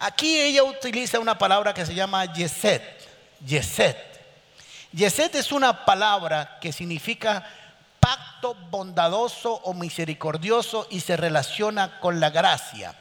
[0.00, 2.82] Aquí ella utiliza una palabra que se llama yeset.
[3.44, 3.98] Yeset.
[4.92, 7.44] Yeset es una palabra que significa
[8.00, 12.94] pacto bondadoso o misericordioso y se relaciona con la gracia.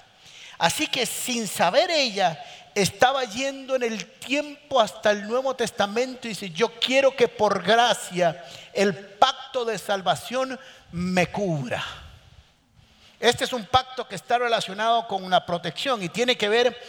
[0.57, 2.43] Así que sin saber ella,
[2.75, 7.63] estaba yendo en el tiempo hasta el Nuevo Testamento y dice, yo quiero que por
[7.63, 10.59] gracia el pacto de salvación
[10.91, 11.81] me cubra.
[13.19, 16.79] Este es un pacto que está relacionado con una protección y tiene que ver,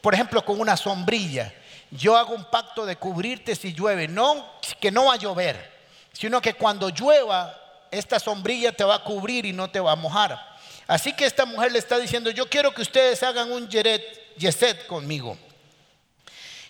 [0.00, 1.52] por ejemplo, con una sombrilla.
[1.90, 5.72] Yo hago un pacto de cubrirte si llueve, no que no va a llover,
[6.12, 7.58] sino que cuando llueva,
[7.90, 10.38] esta sombrilla te va a cubrir y no te va a mojar.
[10.86, 15.36] Así que esta mujer le está diciendo, yo quiero que ustedes hagan un yeset conmigo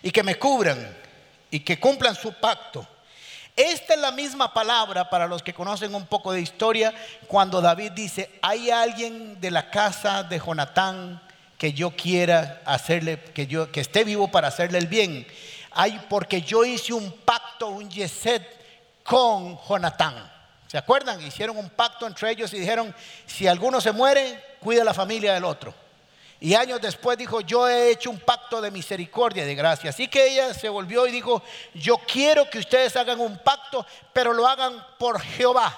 [0.01, 0.97] y que me cubran
[1.49, 2.87] y que cumplan su pacto.
[3.55, 6.93] Esta es la misma palabra para los que conocen un poco de historia
[7.27, 11.21] cuando David dice, hay alguien de la casa de Jonatán
[11.57, 15.27] que yo quiera hacerle, que yo que esté vivo para hacerle el bien.
[15.71, 18.43] Hay porque yo hice un pacto, un yeset
[19.03, 20.31] con Jonatán.
[20.67, 21.21] ¿Se acuerdan?
[21.21, 22.93] Hicieron un pacto entre ellos y dijeron,
[23.27, 25.82] si alguno se muere, cuida la familia del otro.
[26.43, 29.91] Y años después dijo, yo he hecho un pacto de misericordia y de gracia.
[29.91, 31.41] Así que ella se volvió y dijo,
[31.73, 35.73] yo quiero que ustedes hagan un pacto, pero lo hagan por Jehová.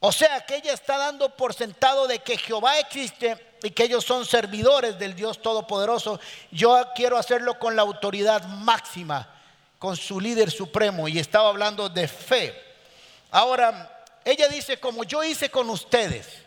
[0.00, 4.02] O sea que ella está dando por sentado de que Jehová existe y que ellos
[4.02, 6.18] son servidores del Dios Todopoderoso.
[6.50, 9.28] Yo quiero hacerlo con la autoridad máxima,
[9.78, 11.06] con su líder supremo.
[11.06, 12.58] Y estaba hablando de fe.
[13.30, 16.45] Ahora, ella dice, como yo hice con ustedes.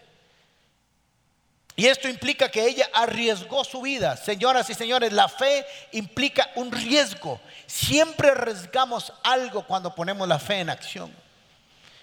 [1.80, 4.18] Y esto implica que ella arriesgó su vida.
[4.18, 7.40] Señoras y señores, la fe implica un riesgo.
[7.68, 11.10] Siempre arriesgamos algo cuando ponemos la fe en acción.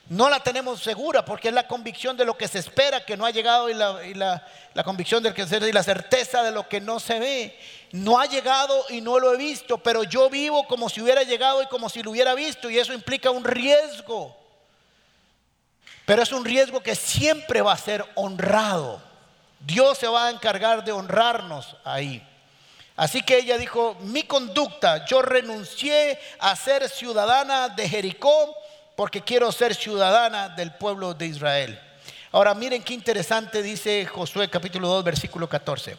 [0.09, 3.27] No la tenemos segura porque es la convicción de lo que se espera que no
[3.27, 4.43] ha llegado y la,
[4.83, 7.59] convicción del que se y la certeza de lo que no se ve.
[7.93, 11.63] No ha llegado y no lo he visto, pero yo vivo como si hubiera llegado
[11.63, 14.35] y como si lo hubiera visto y eso implica un riesgo.
[16.07, 19.06] Pero es un riesgo que siempre va a ser honrado.
[19.61, 22.27] Dios se va a encargar de honrarnos ahí.
[22.97, 28.57] Así que ella dijo, mi conducta, yo renuncié a ser ciudadana de Jericó
[28.95, 31.81] porque quiero ser ciudadana del pueblo de Israel.
[32.33, 35.97] Ahora miren qué interesante dice Josué capítulo 2 versículo 14.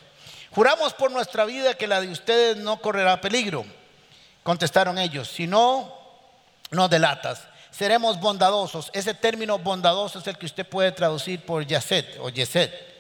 [0.52, 3.65] Juramos por nuestra vida que la de ustedes no correrá peligro.
[4.41, 5.93] Contestaron ellos, si no,
[6.72, 8.89] no delatas seremos bondadosos.
[8.91, 12.97] Ese término bondadoso es el que usted puede traducir por Yaset o Yeset.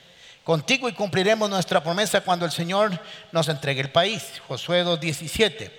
[0.47, 2.97] Contigo y cumpliremos nuestra promesa cuando el Señor
[3.33, 4.23] nos entregue el país.
[4.47, 5.69] Josué 2.17.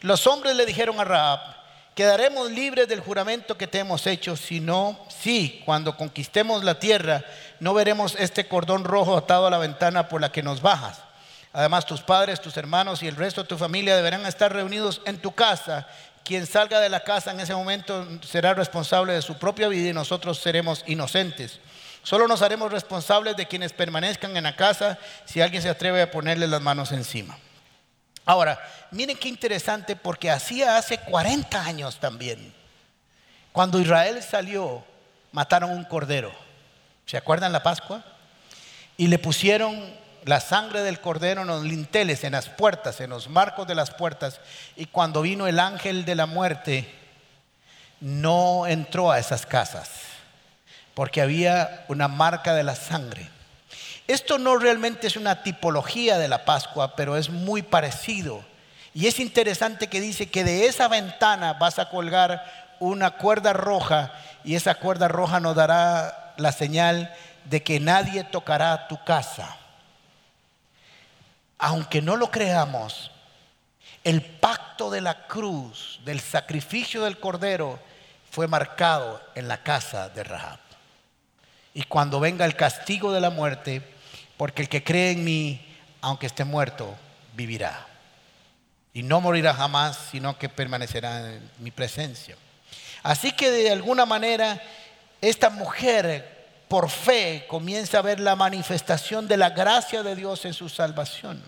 [0.00, 1.40] Los hombres le dijeron a Raab,
[1.94, 7.22] quedaremos libres del juramento que te hemos hecho, si no, sí, cuando conquistemos la tierra,
[7.60, 11.02] no veremos este cordón rojo atado a la ventana por la que nos bajas.
[11.52, 15.18] Además, tus padres, tus hermanos y el resto de tu familia deberán estar reunidos en
[15.18, 15.86] tu casa
[16.24, 19.92] quien salga de la casa en ese momento será responsable de su propia vida y
[19.92, 21.60] nosotros seremos inocentes.
[22.04, 26.10] Solo nos haremos responsables de quienes permanezcan en la casa si alguien se atreve a
[26.10, 27.36] ponerle las manos encima.
[28.24, 32.54] Ahora, miren qué interesante porque hacía hace 40 años también,
[33.52, 34.84] cuando Israel salió,
[35.32, 36.32] mataron un cordero.
[37.06, 38.04] ¿Se acuerdan la Pascua?
[38.96, 43.28] Y le pusieron la sangre del cordero en los linteles, en las puertas, en los
[43.28, 44.40] marcos de las puertas.
[44.76, 46.92] Y cuando vino el ángel de la muerte,
[48.00, 49.90] no entró a esas casas,
[50.94, 53.28] porque había una marca de la sangre.
[54.06, 58.44] Esto no realmente es una tipología de la Pascua, pero es muy parecido.
[58.92, 62.44] Y es interesante que dice que de esa ventana vas a colgar
[62.80, 64.12] una cuerda roja
[64.44, 67.12] y esa cuerda roja nos dará la señal
[67.44, 69.56] de que nadie tocará tu casa.
[71.56, 73.10] aunque no lo creamos,
[74.02, 77.78] el pacto de la cruz, del sacrificio del cordero,
[78.30, 80.63] fue marcado en la casa de Rahab.
[81.74, 83.82] Y cuando venga el castigo de la muerte,
[84.36, 85.60] porque el que cree en mí,
[86.00, 86.94] aunque esté muerto,
[87.34, 87.86] vivirá.
[88.92, 92.36] Y no morirá jamás, sino que permanecerá en mi presencia.
[93.02, 94.62] Así que de alguna manera,
[95.20, 100.54] esta mujer por fe comienza a ver la manifestación de la gracia de Dios en
[100.54, 101.42] su salvación.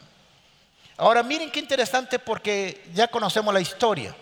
[0.96, 4.14] Ahora miren qué interesante porque ya conocemos la historia.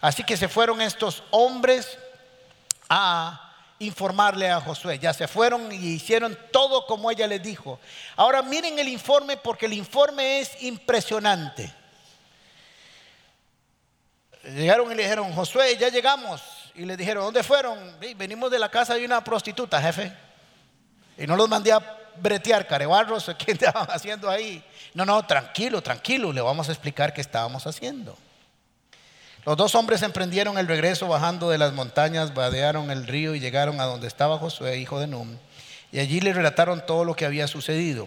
[0.00, 1.96] Así que se fueron estos hombres
[2.88, 3.51] a
[3.84, 4.98] informarle a Josué.
[4.98, 7.78] Ya se fueron y hicieron todo como ella les dijo.
[8.16, 11.72] Ahora miren el informe porque el informe es impresionante.
[14.44, 16.42] Llegaron y le dijeron, Josué, ya llegamos.
[16.74, 17.78] Y le dijeron, ¿dónde fueron?
[18.16, 20.12] venimos de la casa de una prostituta, jefe.
[21.18, 24.64] Y no los mandé a bretear, carebarros, ¿qué estaban haciendo ahí?
[24.94, 28.16] No, no, tranquilo, tranquilo, le vamos a explicar qué estábamos haciendo.
[29.44, 33.80] Los dos hombres emprendieron el regreso bajando de las montañas, vadearon el río y llegaron
[33.80, 35.36] a donde estaba Josué, hijo de Num.
[35.90, 38.06] Y allí le relataron todo lo que había sucedido.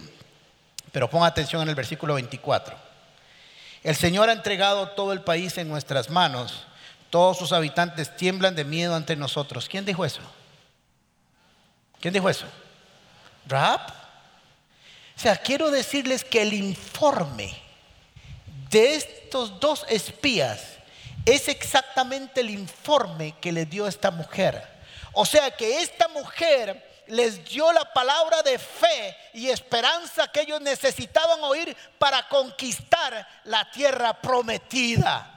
[0.94, 2.74] Pero pon atención en el versículo 24.
[3.84, 6.66] El Señor ha entregado todo el país en nuestras manos.
[7.10, 9.68] Todos sus habitantes tiemblan de miedo ante nosotros.
[9.68, 10.22] ¿Quién dijo eso?
[12.00, 12.46] ¿Quién dijo eso?
[13.46, 13.90] ¿Rap?
[13.90, 17.54] O sea, quiero decirles que el informe
[18.70, 20.75] de estos dos espías
[21.26, 24.62] es exactamente el informe que le dio esta mujer.
[25.14, 30.62] O sea que esta mujer les dio la palabra de fe y esperanza que ellos
[30.62, 35.32] necesitaban oír para conquistar la tierra prometida.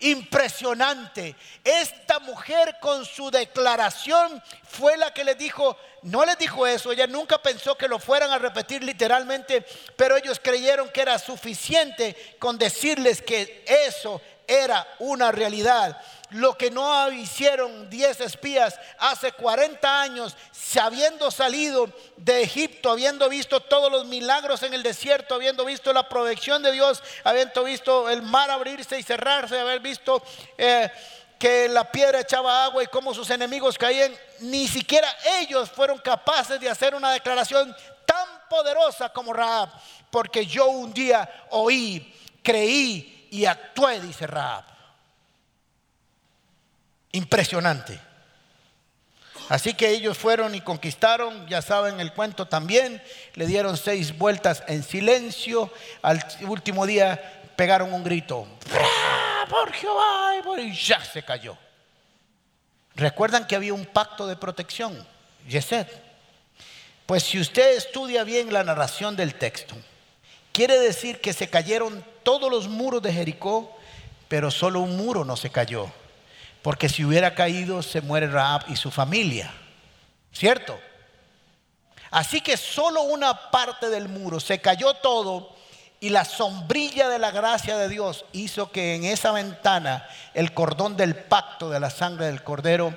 [0.00, 1.36] Impresionante.
[1.62, 7.06] Esta mujer con su declaración fue la que les dijo, no les dijo eso, ella
[7.06, 9.64] nunca pensó que lo fueran a repetir literalmente,
[9.96, 16.00] pero ellos creyeron que era suficiente con decirles que eso era una realidad.
[16.30, 20.34] Lo que no hicieron 10 espías hace 40 años,
[20.80, 26.08] habiendo salido de Egipto, habiendo visto todos los milagros en el desierto, habiendo visto la
[26.08, 30.22] protección de Dios, habiendo visto el mar abrirse y cerrarse, haber visto
[30.56, 30.90] eh,
[31.38, 36.58] que la piedra echaba agua y cómo sus enemigos caían, ni siquiera ellos fueron capaces
[36.58, 37.76] de hacer una declaración
[38.06, 39.68] tan poderosa como Raab,
[40.10, 44.62] porque yo un día oí, creí y actué, dice Raab.
[47.12, 47.98] Impresionante.
[49.48, 53.02] Así que ellos fueron y conquistaron, ya saben el cuento también,
[53.34, 58.46] le dieron seis vueltas en silencio, al último día pegaron un grito,
[59.48, 61.56] por Jehová, y ya se cayó.
[62.94, 65.06] Recuerdan que había un pacto de protección,
[65.48, 65.86] Yesed.
[67.06, 69.74] Pues si usted estudia bien la narración del texto,
[70.52, 73.76] quiere decir que se cayeron todos los muros de Jericó,
[74.28, 75.86] pero solo un muro no se cayó.
[76.62, 79.52] Porque si hubiera caído, se muere Raab y su familia.
[80.32, 80.78] ¿Cierto?
[82.10, 85.54] Así que solo una parte del muro se cayó todo
[85.98, 90.96] y la sombrilla de la gracia de Dios hizo que en esa ventana el cordón
[90.96, 92.94] del pacto de la sangre del cordero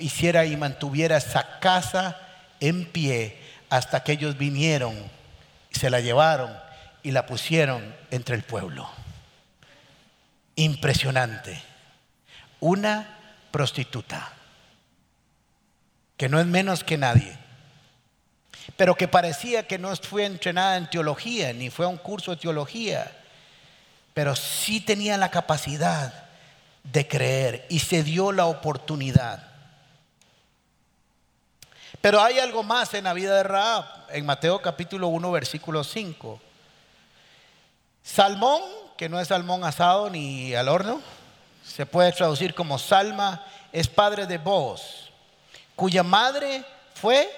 [0.00, 2.18] hiciera y mantuviera esa casa
[2.60, 4.94] en pie hasta que ellos vinieron
[5.70, 6.63] y se la llevaron
[7.04, 8.88] y la pusieron entre el pueblo.
[10.56, 11.62] Impresionante.
[12.58, 14.32] Una prostituta,
[16.16, 17.36] que no es menos que nadie,
[18.76, 22.38] pero que parecía que no fue entrenada en teología, ni fue a un curso de
[22.38, 23.12] teología,
[24.14, 26.24] pero sí tenía la capacidad
[26.84, 29.46] de creer y se dio la oportunidad.
[32.00, 36.40] Pero hay algo más en la vida de Raab, en Mateo capítulo 1, versículo 5.
[38.04, 38.60] Salmón,
[38.98, 41.00] que no es salmón asado ni al horno,
[41.66, 45.08] se puede traducir como Salma, es padre de Boaz,
[45.74, 46.62] cuya madre
[46.94, 47.28] fue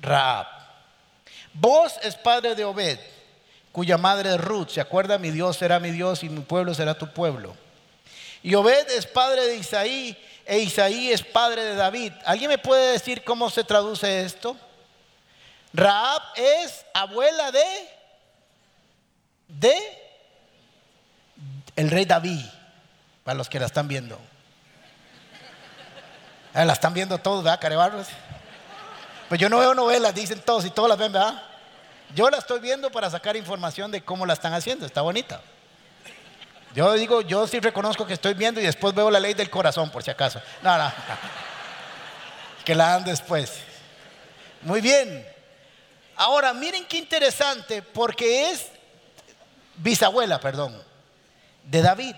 [0.00, 0.46] Raab.
[1.52, 3.00] Boaz es padre de Obed,
[3.72, 4.68] cuya madre es Ruth.
[4.70, 5.18] ¿Se acuerda?
[5.18, 7.56] Mi Dios será mi Dios y mi pueblo será tu pueblo.
[8.42, 10.16] Y Obed es padre de Isaí
[10.46, 12.12] e Isaí es padre de David.
[12.24, 14.56] ¿Alguien me puede decir cómo se traduce esto?
[15.74, 17.97] Raab es abuela de
[19.48, 19.74] de
[21.76, 22.44] el rey David,
[23.24, 24.18] para los que la están viendo.
[26.54, 28.08] Ah, la están viendo todos, ¿verdad, Carebarros?
[29.28, 31.42] Pues yo no veo novelas, dicen todos y todos las ven, ¿verdad?
[32.14, 35.40] Yo la estoy viendo para sacar información de cómo la están haciendo, está bonita.
[36.74, 39.90] Yo digo, yo sí reconozco que estoy viendo y después veo la ley del corazón,
[39.90, 40.40] por si acaso.
[40.62, 40.92] No, no.
[42.64, 43.58] Que la dan después.
[44.62, 45.26] Muy bien.
[46.16, 48.66] Ahora, miren qué interesante, porque es
[49.78, 50.80] bisabuela, perdón,
[51.64, 52.14] de David.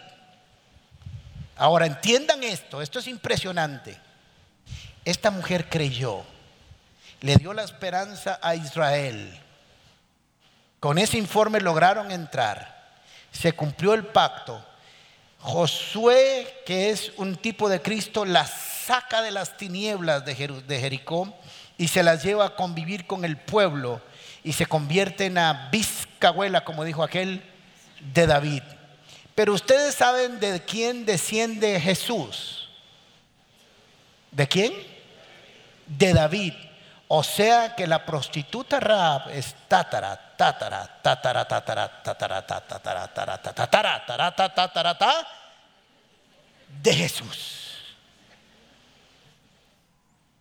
[1.57, 3.99] Ahora, entiendan esto, esto es impresionante.
[5.05, 6.23] Esta mujer creyó,
[7.21, 9.39] le dio la esperanza a Israel.
[10.79, 12.81] Con ese informe lograron entrar.
[13.31, 14.65] Se cumplió el pacto.
[15.41, 21.35] Josué, que es un tipo de Cristo, la saca de las tinieblas de, Jericó
[21.79, 24.01] y se las lleva a convivir con el pueblo
[24.43, 27.43] y se convierte en la biscabuela, como dijo aquel,
[28.01, 28.63] de David.
[29.35, 32.69] Pero ustedes saben de quién desciende Jesús.
[34.31, 34.73] ¿De quién?
[35.87, 36.55] De David.
[37.09, 43.13] O sea que la prostituta Raab es tatara, tatara, tatara, tatara, tatara, tatara, tatara,
[43.53, 45.29] tatara, tatara, tatara,
[46.83, 47.61] de Jesús.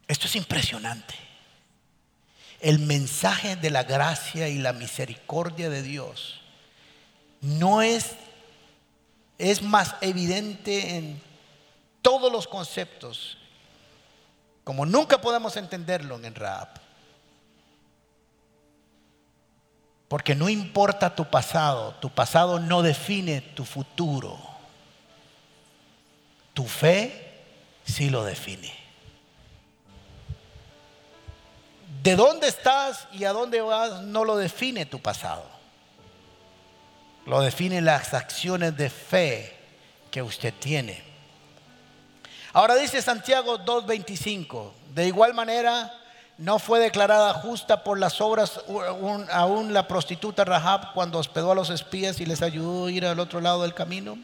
[0.08, 1.29] Esto es impresionante.
[2.60, 6.42] El mensaje de la gracia y la misericordia de Dios
[7.42, 8.16] no es,
[9.38, 11.22] es más evidente en
[12.02, 13.38] todos los conceptos,
[14.64, 16.70] como nunca podemos entenderlo en Raab.
[20.10, 24.40] Porque no importa tu pasado, tu pasado no define tu futuro.
[26.56, 27.44] Tu fe
[27.86, 28.79] sí lo define.
[32.04, 35.44] De dónde estás y a dónde vas no lo define tu pasado.
[37.26, 39.58] Lo definen las acciones de fe
[40.12, 41.04] que usted tiene.
[42.54, 45.94] Ahora dice Santiago 2.25, de igual manera
[46.38, 48.62] no fue declarada justa por las obras
[49.32, 53.20] aún la prostituta Rahab cuando hospedó a los espías y les ayudó a ir al
[53.20, 54.18] otro lado del camino.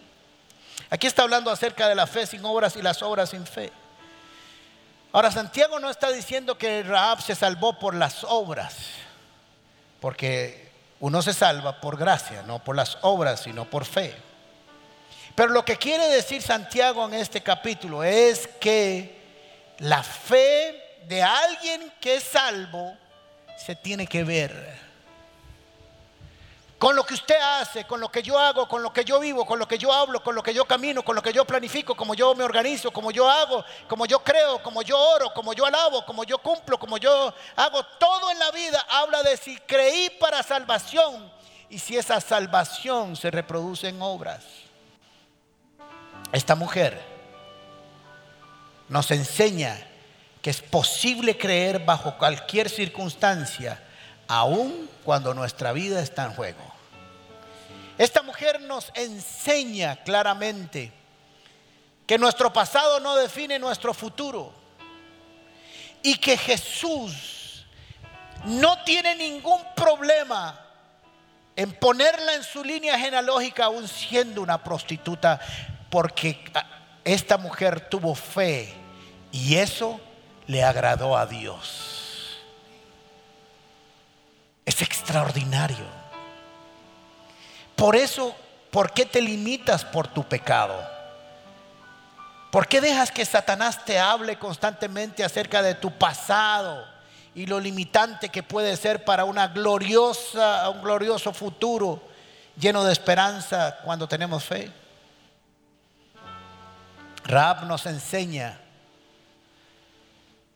[0.90, 3.72] Aquí está hablando acerca de la fe sin obras y las obras sin fe.
[5.16, 8.76] Ahora, Santiago no está diciendo que Rahab se salvó por las obras,
[10.02, 14.14] porque uno se salva por gracia, no por las obras, sino por fe.
[15.34, 19.18] Pero lo que quiere decir Santiago en este capítulo es que
[19.78, 22.98] la fe de alguien que es salvo
[23.58, 24.78] se tiene que ver
[26.86, 29.44] con lo que usted hace, con lo que yo hago, con lo que yo vivo,
[29.44, 31.96] con lo que yo hablo, con lo que yo camino, con lo que yo planifico,
[31.96, 35.66] como yo me organizo, como yo hago, como yo creo, como yo oro, como yo
[35.66, 40.12] alabo, como yo cumplo, como yo hago todo en la vida, habla de si creí
[40.20, 41.28] para salvación
[41.72, 44.44] y si esa salvación se reproduce en obras.
[46.32, 47.02] Esta mujer
[48.90, 49.76] nos enseña
[50.40, 53.82] que es posible creer bajo cualquier circunstancia
[54.28, 56.75] aun cuando nuestra vida está en juego.
[57.98, 60.92] Esta mujer nos enseña claramente
[62.06, 64.54] que nuestro pasado no define nuestro futuro
[66.04, 67.66] y que Jesús
[68.46, 70.60] no tiene ningún problema
[71.56, 75.40] en ponerla en su línea genealógica aún siendo una prostituta
[75.90, 76.44] porque
[77.06, 78.74] esta mujer tuvo fe
[79.32, 80.00] y eso
[80.48, 82.42] le agradó a Dios.
[84.66, 86.05] Es extraordinario.
[87.76, 88.36] Por eso,
[88.72, 90.96] ¿por qué te limitas por tu pecado?
[92.52, 96.86] ¿Por qué dejas que Satanás te hable constantemente acerca de tu pasado
[97.34, 102.02] y lo limitante que puede ser para una gloriosa, un glorioso futuro
[102.58, 104.72] lleno de esperanza cuando tenemos fe?
[107.26, 108.58] Raab nos enseña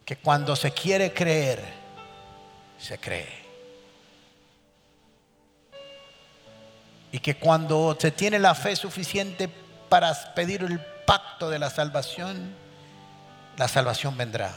[0.05, 1.61] que cuando se quiere creer,
[2.79, 3.48] se cree.
[7.11, 9.49] Y que cuando se tiene la fe suficiente
[9.89, 12.53] para pedir el pacto de la salvación,
[13.57, 14.51] la salvación vendrá.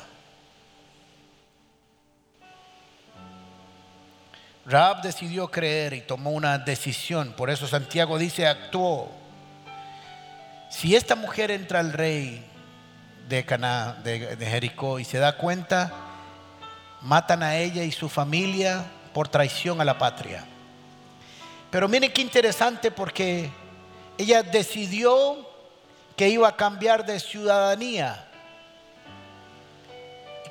[4.65, 7.33] Raab decidió creer y tomó una decisión.
[7.33, 9.11] Por eso Santiago dice, actuó.
[10.71, 12.45] Si esta mujer entra al rey
[13.29, 15.93] de Caná, de, de Jericó, y se da cuenta,
[17.01, 20.45] matan a ella y su familia por traición a la patria.
[21.73, 23.51] Pero miren qué interesante porque
[24.19, 25.49] ella decidió
[26.15, 28.29] que iba a cambiar de ciudadanía.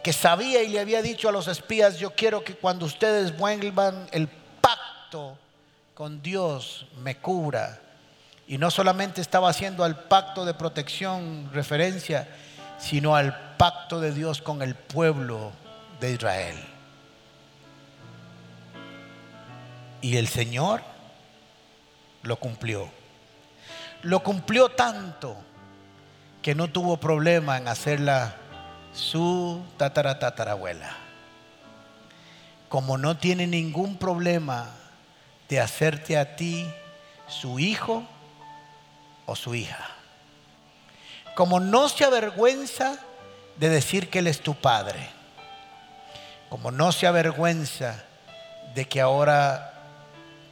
[0.03, 4.07] Que sabía y le había dicho a los espías, yo quiero que cuando ustedes vuelvan
[4.11, 5.38] el pacto
[5.93, 7.80] con Dios me cubra.
[8.47, 12.28] Y no solamente estaba haciendo al pacto de protección referencia,
[12.80, 15.51] sino al pacto de Dios con el pueblo
[15.99, 16.57] de Israel.
[20.01, 20.82] Y el Señor
[22.24, 22.89] lo cumplió.
[24.01, 25.36] Lo cumplió tanto
[26.41, 28.36] que no tuvo problema en hacerla
[28.93, 30.97] su tatara tatarabuela.
[32.67, 34.69] como no tiene ningún problema
[35.49, 36.65] de hacerte a ti
[37.28, 38.03] su hijo
[39.26, 39.89] o su hija.
[41.36, 42.97] Como no se avergüenza
[43.57, 45.09] de decir que Él es tu Padre.
[46.49, 48.05] Como no se avergüenza
[48.74, 49.70] de que ahora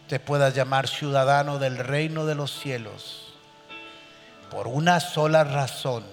[0.10, 3.32] te puedas llamar ciudadano del reino de los cielos.
[4.50, 6.04] Por una sola razón.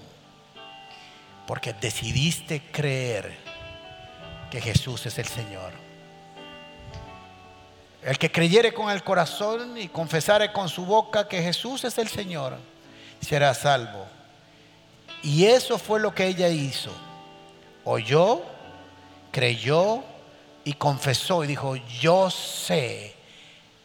[1.47, 3.35] Porque decidiste creer
[4.51, 5.73] que Jesús es el Señor.
[8.03, 12.09] El que creyere con el corazón y confesare con su boca que Jesús es el
[12.09, 12.59] Señor,
[13.21, 14.05] será salvo.
[15.23, 16.93] Y eso fue lo que ella hizo.
[17.85, 18.43] Oyó,
[19.33, 20.05] creyó
[20.65, 23.16] y confesó y dijo, yo sé.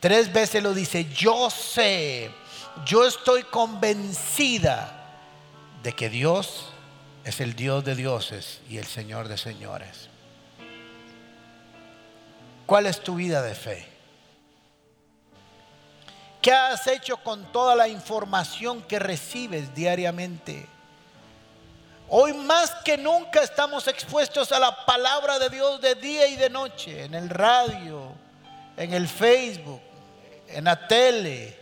[0.02, 2.32] Tres veces lo dice, yo sé,
[2.84, 4.92] yo estoy convencida
[5.84, 6.70] de que Dios
[7.24, 10.10] es el Dios de dioses y el Señor de señores.
[12.66, 13.88] ¿Cuál es tu vida de fe?
[16.42, 20.66] ¿Qué has hecho con toda la información que recibes diariamente?
[22.10, 26.50] Hoy más que nunca estamos expuestos a la palabra de Dios de día y de
[26.50, 28.14] noche, en el radio,
[28.78, 29.91] en el Facebook,
[30.54, 31.58] en la tele,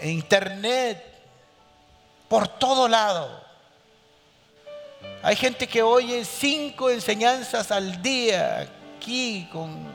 [0.00, 1.04] en internet,
[2.28, 3.42] por todo lado.
[5.22, 9.90] Hay gente que oye cinco enseñanzas al día aquí con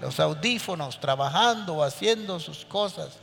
[0.00, 3.18] los audífonos, trabajando o haciendo sus cosas.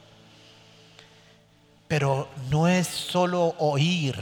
[1.88, 4.18] Pero no es solo oír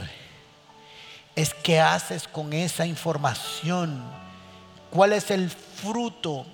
[1.36, 4.02] es qué haces con esa información.
[4.90, 6.46] ¿Cuál es el fruto?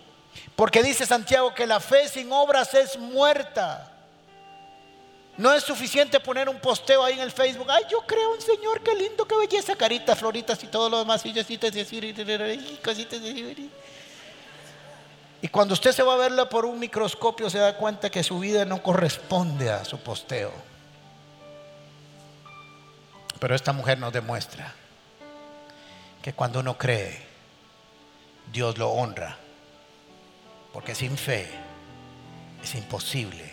[0.57, 3.93] Porque dice Santiago que la fe sin obras es muerta.
[5.37, 7.71] No es suficiente poner un posteo ahí en el Facebook.
[7.71, 11.25] Ay, yo creo un Señor, qué lindo, qué belleza, caritas, floritas y todo lo demás.
[11.25, 11.73] Y cositas
[15.41, 18.39] Y cuando usted se va a verla por un microscopio, se da cuenta que su
[18.39, 20.53] vida no corresponde a su posteo.
[23.41, 24.75] Pero esta mujer nos demuestra
[26.21, 27.21] que cuando uno cree,
[28.53, 29.39] Dios lo honra.
[30.73, 31.51] Porque sin fe
[32.63, 33.51] es imposible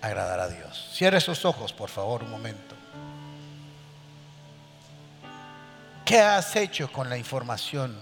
[0.00, 0.88] agradar a Dios.
[0.92, 2.74] Cierre sus ojos, por favor, un momento.
[6.04, 7.96] ¿Qué has hecho con la información?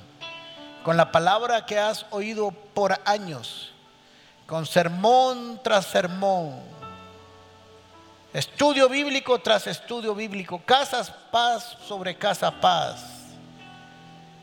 [0.85, 3.73] Con la palabra que has oído por años,
[4.47, 6.71] con sermón tras sermón,
[8.33, 13.10] Estudio bíblico tras estudio bíblico, casas paz sobre casa paz.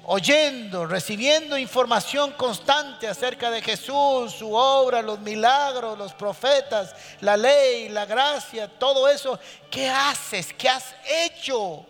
[0.09, 7.89] Oyendo, recibiendo información constante acerca de Jesús, su obra, los milagros, los profetas, la ley,
[7.89, 9.37] la gracia, todo eso.
[9.69, 10.53] ¿Qué haces?
[10.53, 11.85] ¿Qué has hecho?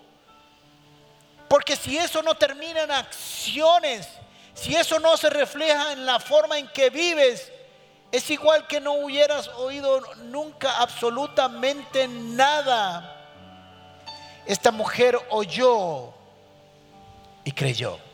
[1.47, 4.09] Porque si eso no termina en acciones,
[4.55, 7.51] si eso no se refleja en la forma en que vives,
[8.11, 13.13] es igual que no hubieras oído nunca absolutamente nada.
[14.47, 16.15] Esta mujer oyó
[17.43, 18.06] y creyó.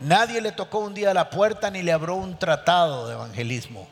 [0.00, 3.88] Nadie le tocó un día la puerta ni le abrió un tratado de evangelismo.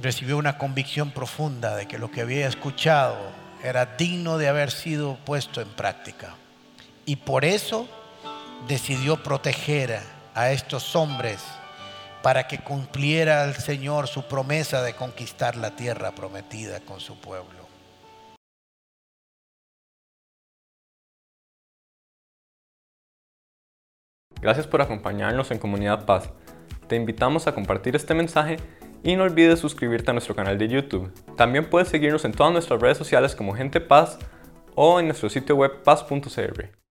[0.00, 3.16] Recibió una convicción profunda de que lo que había escuchado
[3.62, 6.34] era digno de haber sido puesto en práctica.
[7.06, 7.88] Y por eso
[8.68, 10.00] decidió proteger
[10.34, 11.40] a estos hombres
[12.22, 17.63] para que cumpliera el Señor su promesa de conquistar la tierra prometida con su pueblo.
[24.44, 26.28] Gracias por acompañarnos en Comunidad Paz.
[26.86, 28.58] Te invitamos a compartir este mensaje
[29.02, 31.10] y no olvides suscribirte a nuestro canal de YouTube.
[31.34, 34.18] También puedes seguirnos en todas nuestras redes sociales como Gente Paz
[34.74, 36.83] o en nuestro sitio web paz.cr.